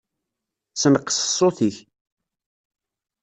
Senqeṣ 0.81 1.17
ṣṣut-ik. 1.27 1.77